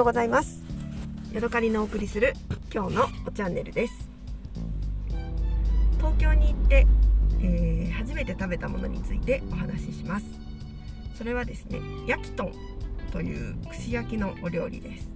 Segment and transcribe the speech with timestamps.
[0.00, 0.62] ようございます。
[1.30, 2.32] ヤドカリのお送りする
[2.72, 4.08] 今日のおチャンネルです。
[5.98, 6.86] 東京に行って、
[7.42, 10.24] えー初めて食べたものについてお話しします。
[11.14, 12.46] それはですね焼き豚
[13.12, 15.10] という串焼きのお料理です。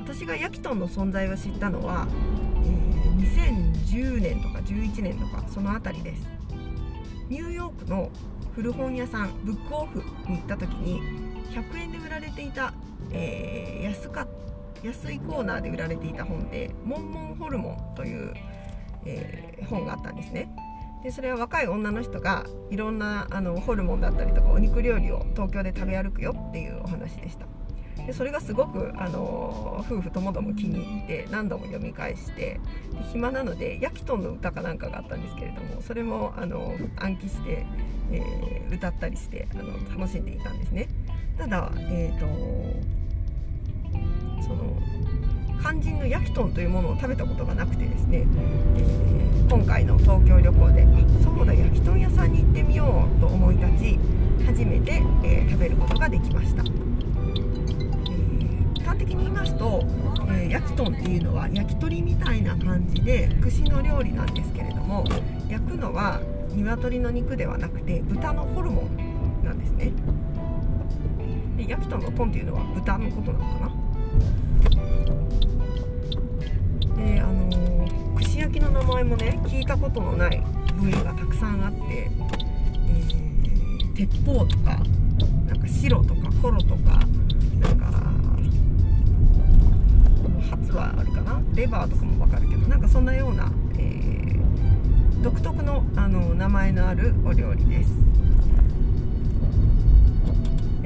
[0.00, 2.08] 私が焼き豚の存在を知ったのは、
[2.64, 2.98] えー
[3.92, 6.26] 2010年とか11年とかそのあたりです。
[7.28, 8.10] ニューヨークの
[8.56, 11.00] 古本屋さんブックオフに行った時に
[11.50, 12.72] 100円で売られていた、
[13.12, 14.26] えー安か
[14.82, 18.32] 安いコーナーで売られていた本で「モンモンホルモン」という、
[19.04, 20.48] えー本があったんですね。
[21.02, 27.46] でそれは若い女の人がいろんなあのホルモンだったりとかお肉料理を東京で食べ歩くよっていうお話でした。
[28.06, 32.58] でそれがすごく、あの夫婦ともども気に入って何度も読み返して
[32.92, 37.66] で暇なので「ヤキトンの歌」かなんかがあったんですけれどもそれもあの暗記して、
[38.12, 40.88] えー歌ったりしてあの楽しんでいたんですね。
[41.38, 42.26] ただえっ、と
[44.42, 44.76] その
[45.60, 48.26] 肝心のヤキトンというものを食べたことがなくてですね、
[48.76, 49.08] えー
[49.48, 50.86] 今回の東京旅行であ
[51.24, 53.98] そうだヤキトン屋さんに行ってみようと思い立ち
[54.44, 56.88] 初めて、えー食べることができました、えー
[58.84, 59.82] 端的に言いますと、
[60.28, 65.04] えーヤキトンっていうのは焼き鳥みたいな感じで串の料理なんですけれども
[65.48, 66.20] 焼くのは
[66.50, 69.92] 鶏の肉ではなくて豚のホルモンなんですね。
[71.58, 73.66] でヤキトンのトンっていうのは豚のことなのか
[76.96, 77.04] な？
[77.04, 80.42] であのー串焼きの名前もね聞いたことのない
[80.80, 82.28] 部位がたくさんあって、えー
[83.96, 84.80] 鉄砲とか
[85.48, 87.00] なんか白とかコロとか
[87.58, 87.86] なんか
[90.48, 91.42] ハツはあるかな？
[91.56, 94.18] レバーとかもわかるけどなんかそんなような、えー
[95.20, 97.90] 独特のあの名前のあるお料理です。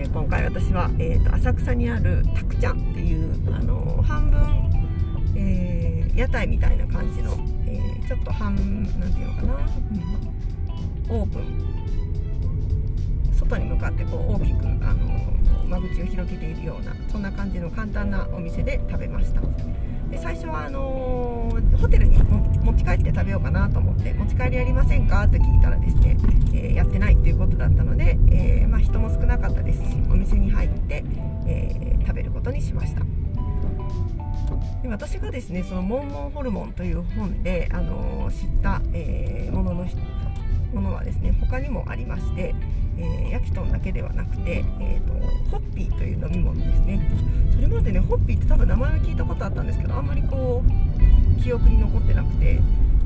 [0.03, 4.41] で今回私は、えーと浅草にあるたくちゃんっていうあの半分、
[5.37, 7.33] えー屋台みたいな感じの、
[7.67, 9.55] えーちょっと半なんていうのかな、
[11.09, 11.43] オープン。
[13.33, 15.07] 外に向かってこう大きくあの
[15.69, 19.41] 間口を広げているようなそんな感じの簡単なお店で食べました。
[20.11, 21.49] で最初はあの
[21.81, 22.09] ホテル
[23.15, 26.17] 食べようかなと思って持ち帰りやりませんかと聞いたらですね、
[26.55, 29.79] えーやってないということだったので、えーまあ、人も少なかったです。
[29.79, 31.05] しお店に入って、
[31.47, 33.03] えー食べることにしました。
[34.83, 39.87] で私がですねその「モンモンホルモン」という本で、あのー知った、えーものの
[40.75, 42.55] ものはですね他にもありまして、
[42.99, 45.13] えーヤキトンだけではなくて、えー、と
[45.51, 47.09] ホッピーという飲み物ですね。
[47.55, 52.61] それまでねホッピーって多分名前は聞いたことあったんですけどあんまりこう記憶に残ってなくて、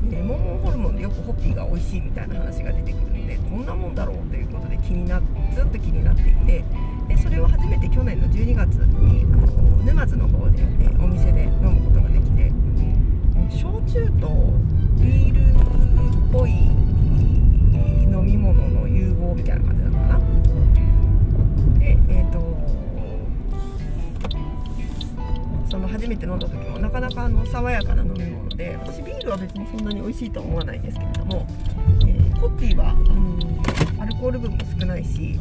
[0.09, 5.21] レモンホルモンでよくホッピーが美味しいみたいな話が出てくるんでどんなもんだろうということで気にな
[5.53, 6.63] ずっと気になっていて
[7.07, 12.51] でそれを初めて去年の12月にあの沼津の方で、えお店で飲むことができて、
[13.49, 14.27] 焼酎と
[14.99, 16.51] ビールっぽい
[26.87, 31.45] なかなかあの爽やかな飲み物で私ビールは別にそんなに美味しいと思わないんですけれども、
[32.01, 35.39] えーホッピーはあのアルコール分も少ないし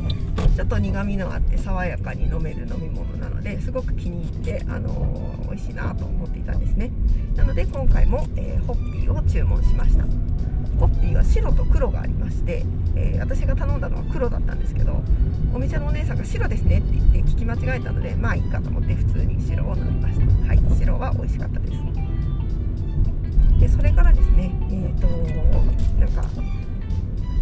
[0.57, 6.91] ちょっと苦みのあって爽やかに飲める飲み物なのですごく気に入って、あの美味しいなと思っていたんですね。
[7.37, 10.05] なので今回も、えーホッピーを注文しました。
[10.81, 12.65] ホッピーは白と黒がありまして、
[12.97, 15.03] えー私が頼んだのは黒だったんですけど
[15.55, 20.49] お店のお姉さんが白ですねって言って聞き間違えたのでまあいいかと思って普通に白を飲みました。
[20.49, 20.56] はい。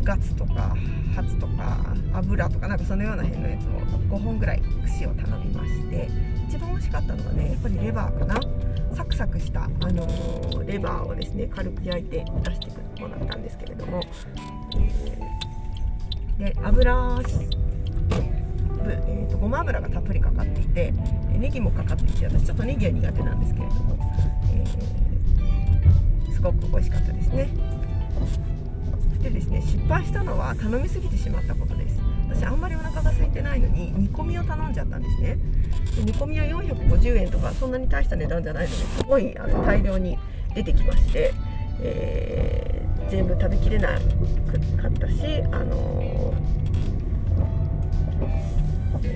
[0.04, 0.76] ガツとか
[1.14, 1.78] ハツとか
[2.12, 3.70] 油とかなんかそのような辺のやつを
[4.16, 6.08] 5本ぐらい串を頼みまして
[6.48, 8.40] 一番美味しかったのはねやっぱりレバーかな。
[8.94, 14.00] サクサクした、あのーレバーをですね軽く焼いて出してくるものだったんですけれども、
[14.76, 17.20] えーで油
[18.86, 20.94] えーとごま油がたっぷりかかっていて
[21.32, 23.98] ネギもかかっていて私ちょっとネギは苦手なんですけれども、
[24.52, 27.48] えーすごく美味しかったですね。
[29.24, 31.98] でですね失敗したのは頼みすぎてしまったことです。
[32.28, 35.38] 私あんまりお腹が空いてないのに煮込みを頼んじゃったんですね。
[35.96, 40.18] で煮込みは450円とかそんなに大した値段じゃないのですごいあの大量に
[40.54, 41.32] 出てきまして、
[41.80, 42.74] えー
[43.10, 43.94] 全部食べきれなか
[44.88, 46.34] ったしあのー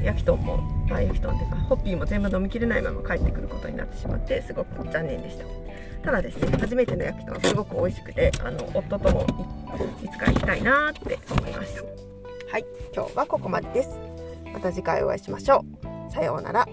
[0.05, 0.61] 焼き豚も
[0.91, 5.45] あ焼き豚っていうかホッピーも全部飲みきれないまま帰ってくることになってしまってすごく残念でした。
[6.09, 9.27] ただですね初めての焼き豚すごく美味しくてあの夫とも
[10.01, 11.85] いいつか行きたいなって思います。
[12.51, 12.65] はい
[12.95, 13.91] 今日はここまでです。
[14.51, 15.67] また次回お会いしましょ
[16.09, 16.11] う。
[16.11, 16.67] さようなら。